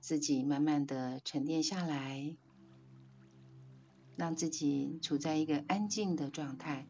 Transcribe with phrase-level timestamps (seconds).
[0.00, 2.34] 自己慢慢的沉淀下来，
[4.16, 6.86] 让自己处在一个安静的状态。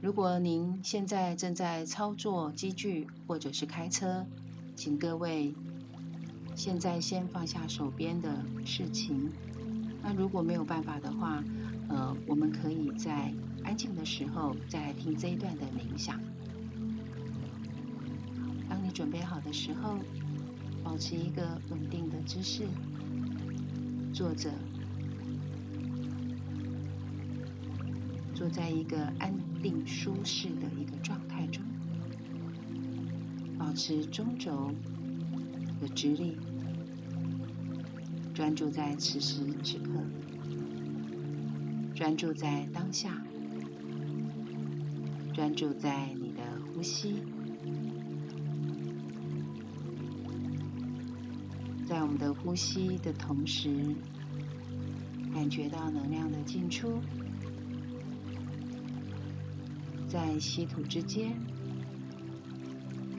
[0.00, 4.26] 如果您现在正在操作机具或者是开车，
[4.74, 5.54] 请各位
[6.56, 9.30] 现在先放下手边的事情。
[10.02, 11.44] 那如果没有办法的话，
[11.88, 13.32] 呃，我们可以在
[13.62, 16.20] 安静的时候再来听这一段的冥想。
[18.68, 19.98] 当你准备好的时候，
[20.84, 22.66] 保持一个稳定的姿势，
[24.12, 24.50] 坐着，
[28.34, 29.32] 坐在一个安
[29.62, 31.62] 定舒适的一个状态中，
[33.58, 34.70] 保持中轴
[35.80, 36.36] 的直立，
[38.34, 39.90] 专注在此时此刻，
[41.94, 43.22] 专注在当下，
[45.32, 46.42] 专注在你的
[46.74, 47.31] 呼吸。
[52.02, 53.94] 我们的呼吸的同时，
[55.32, 57.00] 感觉到能量的进出，
[60.10, 61.38] 在吸吐之间，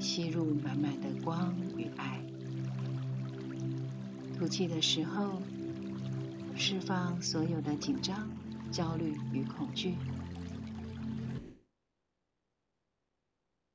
[0.02, 2.20] 吸入满满的光与爱；
[4.38, 5.42] 吐气的时候，
[6.58, 8.30] 释放所有的紧张、
[8.70, 9.96] 焦虑与恐惧。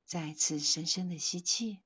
[0.04, 1.78] 再次深深的吸气。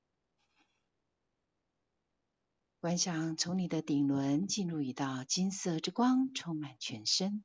[2.83, 7.41] 观想从你的顶轮进入一道金色之光，充满全身。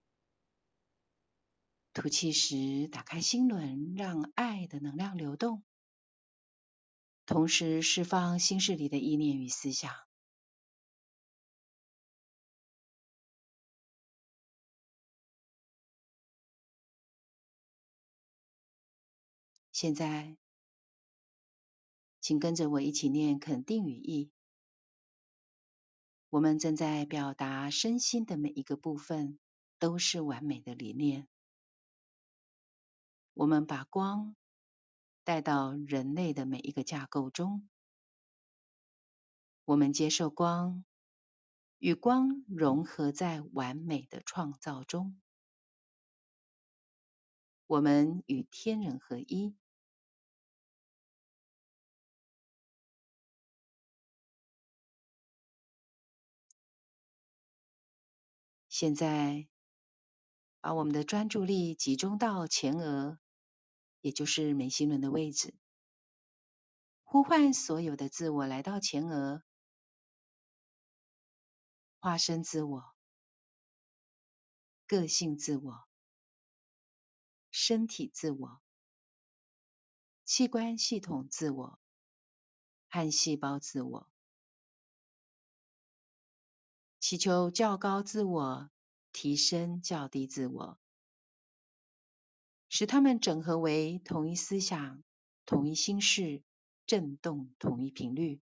[1.92, 5.62] 吐气时，打开心轮，让爱的能量流动，
[7.24, 9.94] 同时释放心事里的意念与思想。
[19.70, 20.36] 现在，
[22.20, 24.32] 请跟着我一起念肯定语意。
[26.30, 29.38] 我们正在表达身心的每一个部分
[29.78, 31.26] 都是完美的理念。
[33.32, 34.36] 我们把光
[35.24, 37.66] 带到人类的每一个架构中。
[39.64, 40.84] 我们接受光，
[41.78, 45.18] 与光融合在完美的创造中。
[47.66, 49.54] 我们与天人合一。
[58.80, 59.48] 现在，
[60.60, 63.18] 把我们的专注力集中到前额，
[64.00, 65.52] 也就是眉心轮的位置。
[67.02, 69.42] 呼唤所有的自我来到前额，
[71.98, 72.84] 化身自我、
[74.86, 75.88] 个性自我、
[77.50, 78.60] 身体自我、
[80.24, 81.80] 器官系统自我
[82.88, 84.08] 和细胞自我。
[87.08, 88.68] 祈求较高自我
[89.12, 90.78] 提升较低自我，
[92.68, 95.02] 使它们整合为同一思想、
[95.46, 96.42] 同一心事、
[96.84, 98.42] 振动同一频率。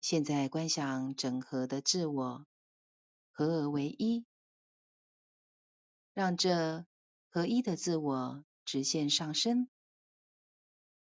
[0.00, 2.44] 现在观想整合的自我
[3.30, 4.26] 合而为一，
[6.12, 6.84] 让这
[7.28, 9.68] 合一的自我直线上升。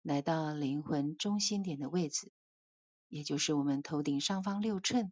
[0.01, 2.31] 来到灵魂中心点的位置，
[3.09, 5.11] 也就是我们头顶上方六寸，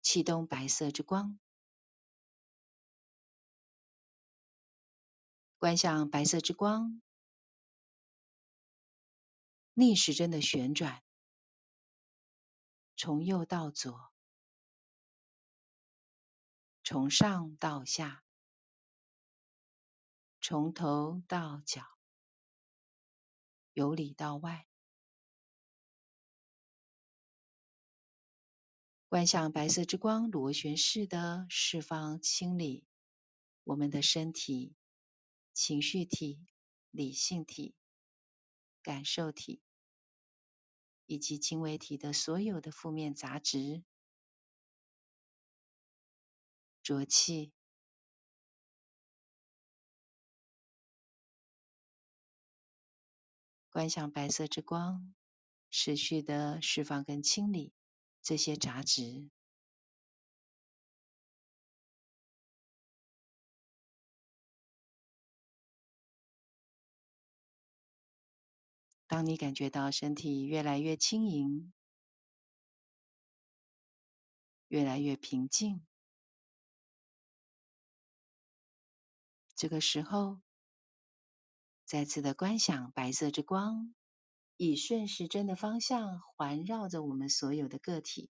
[0.00, 1.38] 启动白色之光，
[5.58, 7.02] 观想白色之光
[9.74, 11.02] 逆时针的旋转，
[12.96, 14.12] 从右到左，
[16.84, 18.22] 从上到下，
[20.40, 21.93] 从头到脚。
[23.74, 24.68] 由里到外，
[29.08, 32.84] 观想白色之光螺旋式的释放、清理
[33.64, 34.76] 我们的身体、
[35.52, 36.46] 情绪体、
[36.92, 37.74] 理性体、
[38.80, 39.60] 感受体
[41.06, 43.82] 以及精微体的所有的负面杂质，
[46.84, 47.52] 浊气。
[53.74, 55.12] 观想白色之光，
[55.68, 57.72] 持续的释放跟清理
[58.22, 59.28] 这些杂质。
[69.08, 71.72] 当你感觉到身体越来越轻盈，
[74.68, 75.84] 越来越平静，
[79.56, 80.43] 这个时候，
[81.94, 83.94] 再次的观想白色之光，
[84.56, 88.32] 以顺时针的方向环绕着我们所有的个体。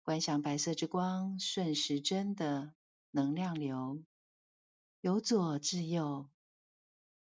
[0.00, 2.74] 观想白色之光顺时针的
[3.10, 4.02] 能量流，
[5.02, 6.30] 由左至右，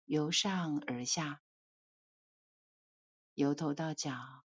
[0.04, 1.40] 由上而下，
[3.34, 4.42] 由头到脚，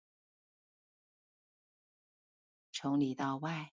[2.71, 3.73] 从里到外。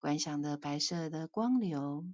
[0.00, 2.06] 观想的白色的光流，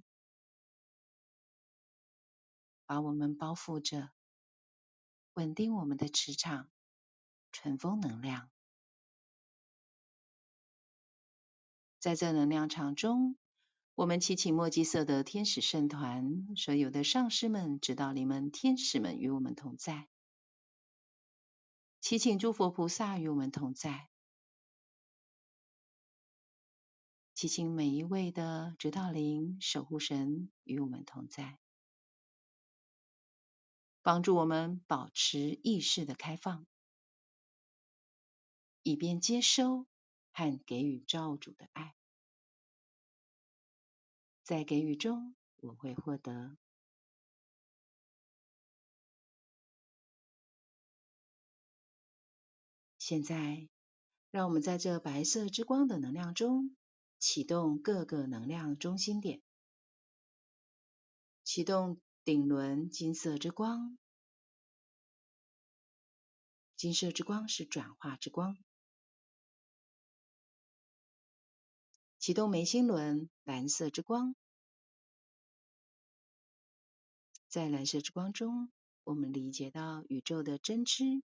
[2.85, 4.11] 把我们包覆着，
[5.33, 6.69] 稳定我们的磁场，
[7.53, 8.49] 顺风能量。
[11.99, 13.37] 在这能量场中，
[13.95, 20.09] 我们祈请墨基色的天使圣团，所有的上师们、指导灵们、天使们与我们同在。
[22.01, 24.09] 祈请诸佛菩萨与我们同在。
[27.37, 31.59] 祈请每一位的指导灵、守护神与我们同在，
[34.01, 36.65] 帮助我们保持意识的开放，
[38.81, 39.85] 以便接收
[40.31, 41.93] 和给予造物主的爱。
[44.41, 46.57] 在给予中，我会获得。
[52.97, 53.69] 现在，
[54.31, 56.75] 让我们在这白色之光的能量中。
[57.19, 59.41] 启动各个能量中心点，
[61.43, 63.97] 启动顶轮金色之光，
[66.75, 68.57] 金色之光是转化之光。
[72.19, 74.35] 启动眉心轮蓝色之光，
[77.47, 78.69] 在蓝色之光中，
[79.03, 81.23] 我们理解到宇宙的真知。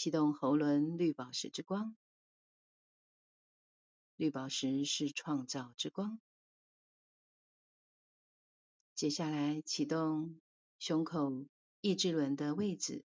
[0.00, 1.94] 启动喉轮绿宝石之光，
[4.16, 6.18] 绿宝石是创造之光。
[8.94, 10.40] 接下来启动
[10.78, 11.44] 胸口
[11.82, 13.04] 意志轮的位置，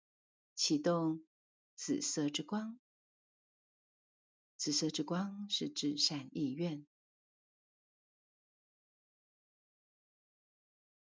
[0.55, 1.27] 启动
[1.75, 2.79] 紫色之光。
[4.57, 6.87] 紫色之光是至善意愿。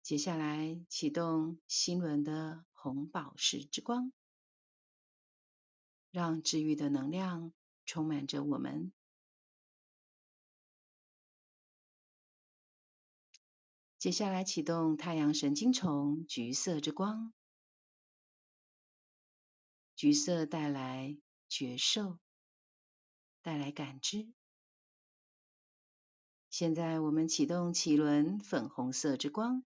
[0.00, 4.10] 接下来启动心轮的红宝石之光。
[6.12, 7.54] 让治愈的能量
[7.86, 8.92] 充满着我们。
[13.98, 17.32] 接下来启动太阳神经丛橘色之光，
[19.96, 21.16] 橘色带来
[21.48, 22.18] 觉受，
[23.40, 24.30] 带来感知。
[26.50, 29.64] 现在我们启动脐轮粉红色之光，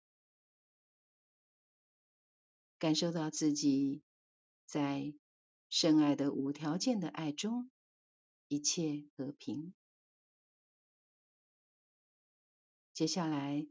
[2.79, 4.05] 感受到自己
[4.65, 5.13] 在。
[5.79, 7.71] 深爱的无条件的爱中，
[8.49, 9.75] 一切和平。
[12.95, 13.67] 接下来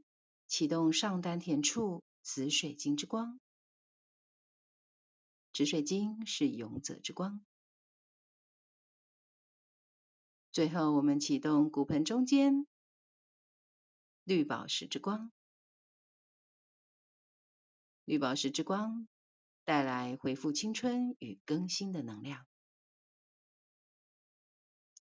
[0.45, 3.39] 启动上丹田处紫水晶之光，
[5.51, 7.43] 紫水晶是勇者之光。
[10.51, 12.67] 最后，我们启动骨盆中间
[14.23, 15.31] 绿宝石之光，
[18.03, 19.07] 绿宝石之光。
[19.65, 22.45] 带来恢复青春与更新的能量。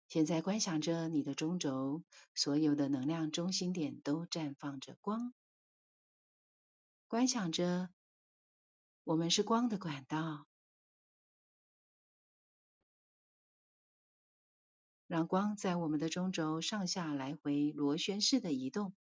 [0.07, 2.03] 现在观想着你的中轴，
[2.35, 5.33] 所有的能量中心点都绽放着光。
[7.07, 7.89] 观想着，
[9.03, 10.45] 我们是光的管道，
[15.07, 18.93] 让光在我们的中轴上下来回螺旋式的移动。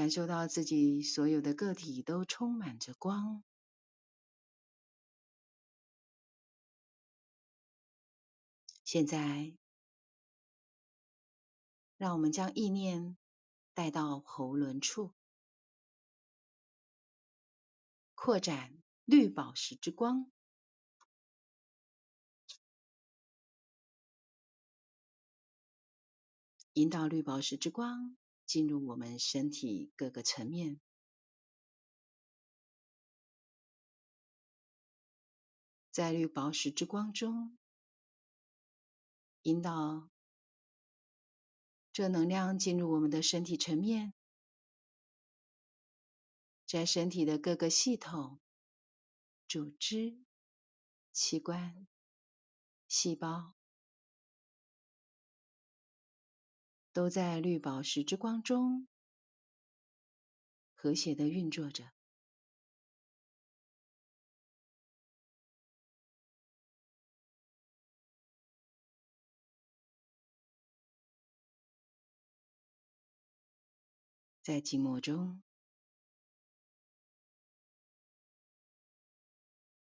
[0.00, 3.44] 感受到自己所有的个体都充满着光。
[8.82, 9.54] 现在，
[11.98, 13.18] 让我们将意念
[13.74, 15.12] 带到喉轮处，
[18.14, 20.32] 扩展绿宝石之光，
[26.72, 28.16] 引导绿宝石之光。
[28.50, 30.80] 进入我们身体各个层面，
[35.92, 37.56] 在绿宝石之光中，
[39.42, 40.10] 引导
[41.92, 44.12] 这能量进入我们的身体层面，
[46.66, 48.40] 在身体的各个系统、
[49.46, 50.18] 组织、
[51.12, 51.86] 器官、
[52.88, 53.59] 细胞。
[56.92, 58.88] 都在绿宝石之光中
[60.74, 61.90] 和谐的运作着。
[74.42, 75.42] 在静默中，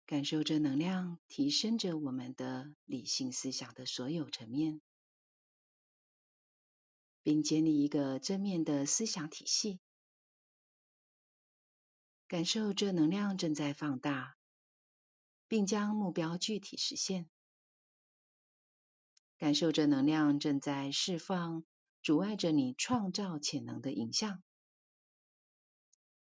[0.04, 4.80] 感受着能量提升着我们的理性思想的所有层面，
[7.28, 9.80] 并建立一个正面的思想体系。
[12.26, 14.38] 感受这能量正在放大，
[15.46, 17.28] 并将目标具体实现。
[19.36, 21.66] 感受这能量正在释放。
[22.02, 24.42] 阻碍着你创造潜能的影像，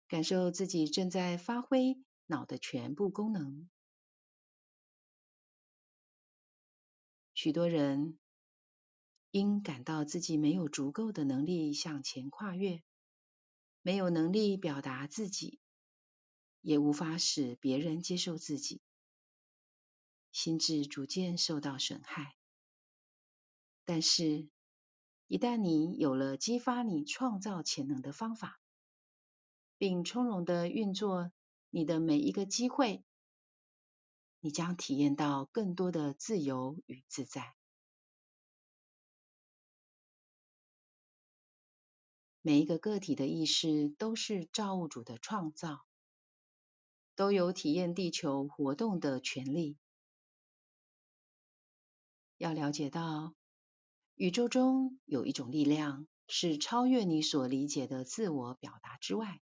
[0.08, 3.68] 感受自己正在发挥脑的全部功能。
[7.34, 8.20] 许多人
[9.32, 12.84] 因感到自己没有足够的能力向前跨越，
[13.82, 15.62] 没有能力表达自己，
[16.60, 18.82] 也无法使别人接受自己，
[20.34, 22.36] 心智逐渐受到损害。
[23.86, 24.50] 但是，
[25.28, 28.60] 一旦你有了激发你创造潜能的方法，
[29.78, 31.32] 并从容地运作
[31.70, 33.06] 你的每一个机会，
[34.42, 37.56] 你将体验到更多的自由与自在。
[42.44, 45.86] 每一个个体的意识都是造物主的创造，
[47.16, 49.78] 都有体验地球活动的权利。
[52.38, 53.36] 要了解到，
[54.16, 59.40] 宇宙中有一种力量，是超越你所理解的自我表达之外。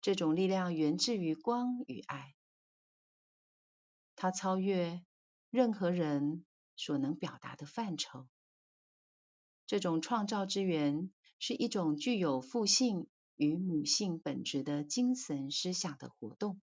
[0.00, 2.36] 这种力量源自于光与爱，
[4.14, 5.04] 它超越
[5.50, 8.28] 任何人所能表达的范畴。
[9.66, 16.60] 这种创造之源是一种具有父性与母性本质的精神思想的活动。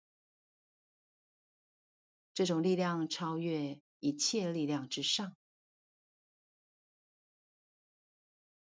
[2.35, 5.35] 这种力量超越一切力量之上。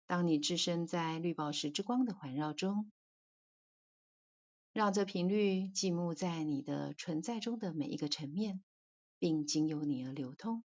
[0.06, 2.92] 当你置身在绿宝石之光的环绕中，
[4.72, 8.64] 让这频率静默在你的存在中的每一个层面，
[9.18, 10.64] 并经由你而流通。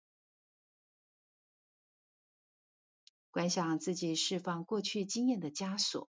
[3.35, 6.09] 观想自己释放过去经验的枷锁，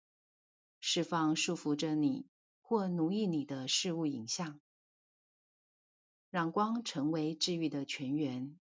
[0.80, 2.28] 释放束缚着你
[2.62, 4.62] 或奴役你的事物影像，
[6.30, 8.60] 让光成为治愈的泉源。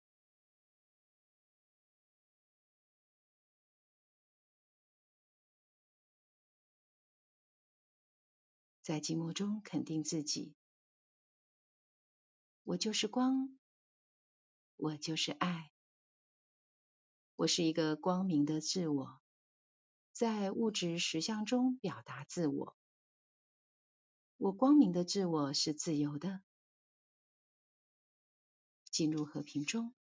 [8.82, 10.56] 在寂寞中肯定自己，
[12.64, 13.56] 我就是光，
[14.74, 15.70] 我就是爱，
[17.38, 19.20] 我是一个光明的自我，
[20.12, 22.76] 在物质实相中表达自我。
[24.38, 26.40] 我光明的自我是自由的，
[28.90, 29.94] 进入和平中。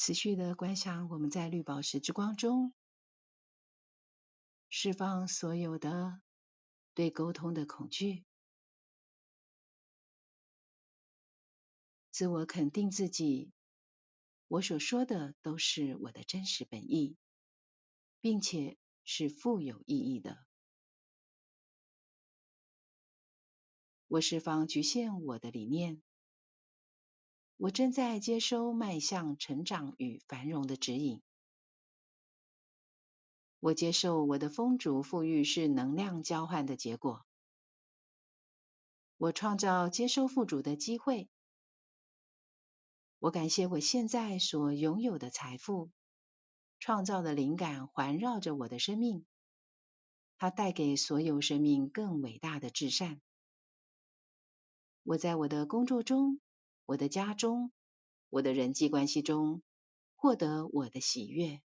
[0.00, 2.72] 持续的观想，我们在绿宝石之光中
[4.68, 6.22] 释放所有的
[6.94, 8.24] 对沟通的恐惧，
[12.12, 13.50] 自我肯定自己。
[14.46, 17.16] 我所说的都是我的真实本意，
[18.20, 20.46] 并且是富有意义的。
[24.06, 26.00] 我释放局限我的理念。
[27.58, 31.20] 我正在接收迈向成长与繁荣的指引。
[33.58, 37.26] 我接受我的丰足富裕是能量交换的结果。
[39.16, 41.28] 我创造接收富足的机会。
[43.18, 45.90] 我感谢我现在所拥有的财富。
[46.78, 49.26] 创造的灵感环绕着我的生命，
[50.38, 53.20] 它带给所有生命更伟大的至善。
[55.02, 56.40] 我在我的工作中。
[56.88, 57.70] 我的家中，
[58.30, 59.60] 我的人际关系中，
[60.16, 61.60] 获得我的喜悦。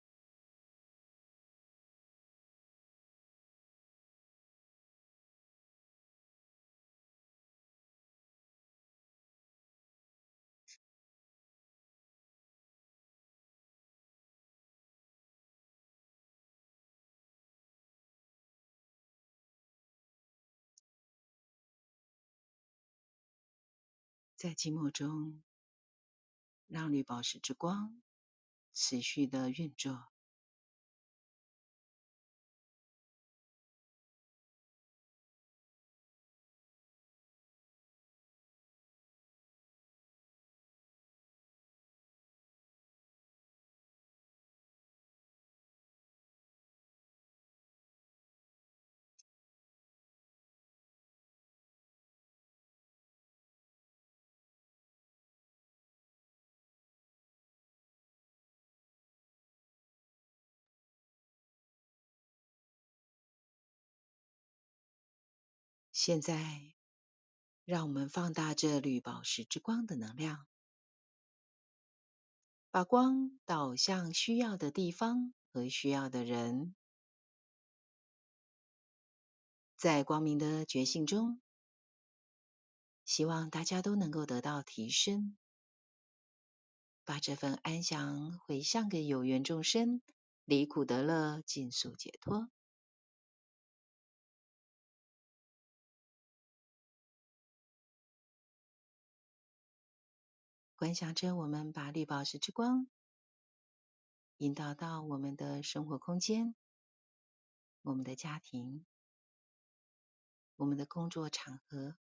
[24.41, 25.43] 在寂寞中，
[26.65, 28.01] 让绿宝石之光
[28.74, 30.12] 持续的运作。
[66.03, 66.74] 现在，
[67.63, 70.48] 让我们放大这绿宝石之光的能量，
[72.72, 76.74] 把光导向需要的地方和需要的人。
[79.77, 81.39] 在光明的觉醒中，
[83.05, 85.38] 希望大家都能够得到提升，
[87.05, 90.01] 把这份安详回向给有缘众生，
[90.46, 92.50] 离苦得乐，尽速解脱。
[100.81, 102.88] 观想着我们把绿宝石之光
[104.38, 106.55] 引导到我们的生活空间、
[107.83, 108.83] 我们的家庭、
[110.55, 111.95] 我们的工作场合。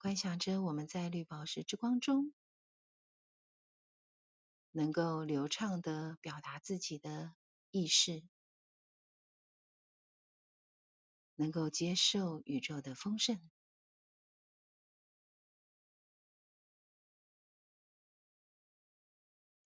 [0.00, 2.34] 观想着我们在绿宝石之光中，
[4.72, 7.36] 能够流畅地表达自己的
[7.70, 8.24] 意识。
[11.38, 13.40] 能够接受宇宙的丰盛，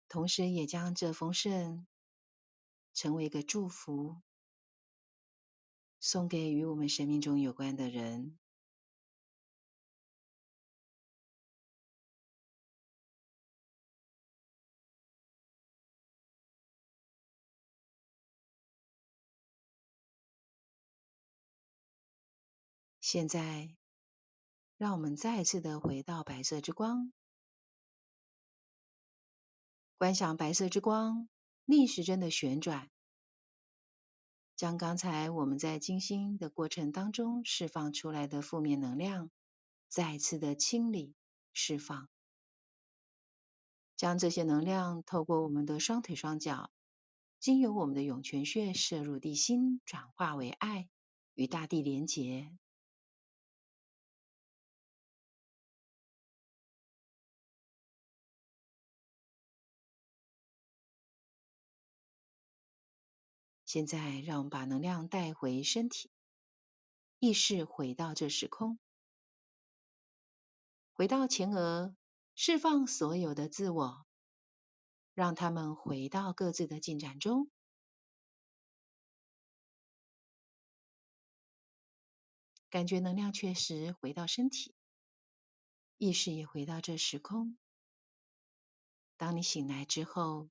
[0.08, 1.88] 同时也将这丰盛
[2.94, 4.22] 成为一个祝福，
[5.98, 8.38] 送给与我们生命中有关的人。
[23.08, 23.72] 现在，
[24.76, 27.12] 让我们再次的回到白色之光，
[29.96, 31.28] 观想白色之光
[31.64, 32.90] 逆时针的旋转，
[34.56, 39.30] 将刚才我们在静心的过程当中释放出来的负面能量，
[39.88, 41.14] 再次的清理
[41.52, 42.08] 释放，
[43.94, 46.72] 将这些能量透过我们的双腿双脚，
[47.38, 50.88] 经由我们的涌泉穴射入地心，转化为爱，
[51.34, 52.50] 与大地连结。
[63.66, 66.08] 现在，让我们把能量带回身体，
[67.18, 68.78] 意识回到这时空，
[70.92, 71.96] 回到前额，
[72.36, 74.06] 释放所有的自我，
[75.14, 77.50] 让他们回到各自的进展中。
[82.70, 84.76] 感觉能量确实回到身体，
[85.98, 87.58] 意识也回到这时空。
[89.16, 90.48] 当你醒来之后，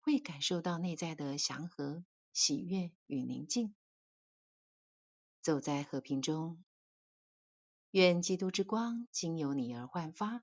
[0.00, 2.04] 会感受到内在的祥和。
[2.32, 3.74] 喜悦与宁静，
[5.40, 6.62] 走在和平中。
[7.90, 10.42] 愿基督之光经由你而焕发，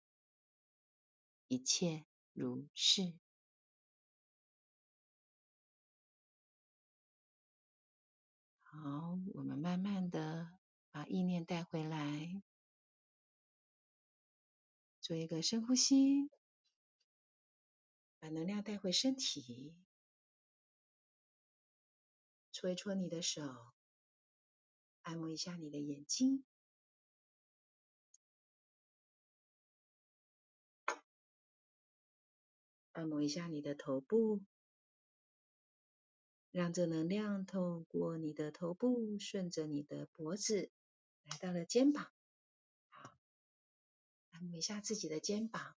[1.47, 3.13] 一切如是。
[8.61, 10.53] 好，我们慢慢的
[10.91, 12.43] 把意念带回来，
[15.01, 16.29] 做一个深呼吸，
[18.19, 19.75] 把能量带回身体。
[22.59, 23.41] 搓一搓你的手，
[25.03, 26.43] 按摩一下你的眼睛，
[32.91, 34.41] 按摩一下你的头部，
[36.51, 40.69] 让这能量透过你的头部，顺着你的脖子，
[41.23, 42.11] 来到了肩膀。
[42.89, 43.17] 好，
[44.31, 45.77] 按摩一下自己的肩膀、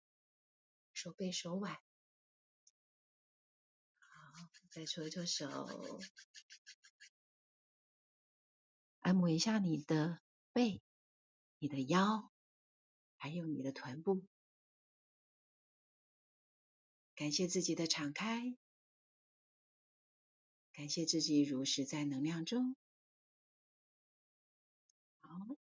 [0.94, 1.74] 手背、手腕。
[3.98, 5.50] 好，再搓一搓手。
[9.10, 10.20] 按摩一下你的
[10.54, 10.84] 背、
[11.58, 12.30] 你的腰，
[13.18, 14.24] 还有你的臀部。
[17.16, 18.56] 感谢自己的敞开，
[20.74, 22.76] 感谢自己如实在能量中。
[25.22, 25.58] 好，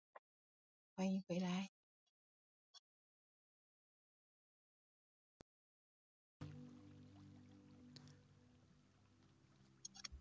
[0.93, 1.71] 欢迎回来。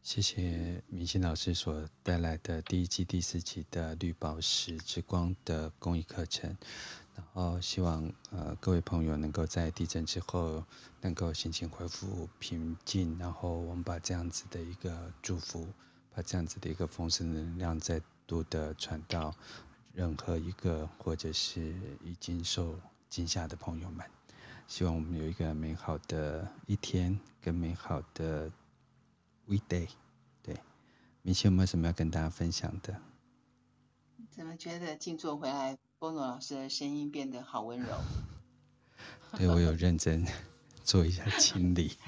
[0.09, 6.57] 谢谢明心老师所带来的第一季第四集的绿宝石之光的公益课程，
[7.15, 10.65] 然后希望呃各位朋友能够在地震之后
[11.03, 15.69] 能够心情恢复平静，然后我们把这样子的一个祝福，
[16.15, 19.35] 把这样子的一个丰盛能量再度的传到
[19.93, 24.07] 任何一个或者是已经受惊吓的朋友们，
[24.67, 28.51] 希望我们有一个美好的一天跟美好的。
[29.49, 29.89] weekday，
[30.43, 30.57] 对，
[31.23, 33.01] 明星有没有什么要跟大家分享的？
[34.31, 37.89] 怎么觉得静坐回来，波诺老师的声音变得好温柔？
[39.37, 40.25] 对，我有认真
[40.85, 41.97] 做一下清理。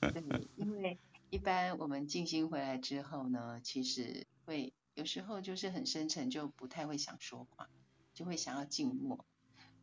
[0.00, 0.98] 对，因为
[1.30, 7.68] 一般我们静心回来之后呢，其实会有时候就是很深沉，就不太会想说话，
[8.14, 9.24] 就会想要静默。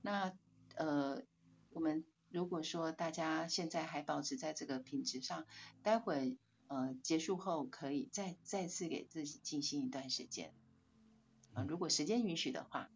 [0.01, 0.33] 那
[0.75, 1.21] 呃，
[1.71, 5.45] 我们如果说大家现在还保持在这个品质上，
[5.81, 6.37] 待会
[6.69, 10.53] 呃结束后可以再再次给自己静心一段时间。
[11.53, 12.89] 啊、呃，如果时间允许的话，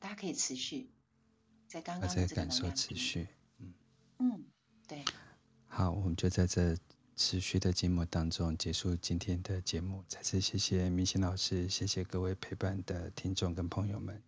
[0.00, 0.90] 大家可以持续
[1.68, 3.28] 在刚刚的这个感受持续。
[3.58, 3.74] 嗯
[4.18, 4.44] 嗯，
[4.88, 5.04] 对。
[5.66, 6.76] 好，我们就在这
[7.16, 10.04] 持续的静默当中结束今天的节目。
[10.08, 14.22] 再次谢谢明星老师，谢谢各位陪伴的听众跟朋友们。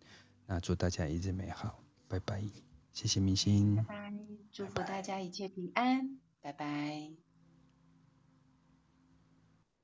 [0.45, 2.43] 那祝大家一日美好，拜拜。
[2.93, 4.13] 谢谢明星，拜拜，
[4.51, 6.65] 祝福大家一切平安，拜拜。
[6.65, 7.26] 拜拜。